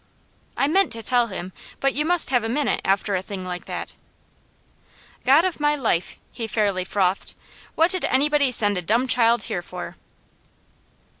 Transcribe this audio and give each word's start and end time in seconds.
I 0.57 0.65
meant 0.67 0.91
to 0.93 1.03
tell 1.03 1.27
him; 1.27 1.53
but 1.79 1.93
you 1.93 2.05
must 2.05 2.31
have 2.31 2.43
a 2.43 2.49
minute 2.49 2.81
after 2.83 3.13
a 3.13 3.21
thing 3.21 3.45
like 3.45 3.65
that. 3.65 3.93
"God 5.25 5.45
of 5.45 5.59
my 5.59 5.75
life!" 5.75 6.17
he 6.31 6.47
fairly 6.47 6.83
frothed. 6.83 7.35
"What 7.75 7.91
did 7.91 8.05
anybody 8.05 8.51
send 8.51 8.79
a 8.79 8.81
dumb 8.81 9.07
child 9.07 9.43
here 9.43 9.61
for?" 9.61 9.97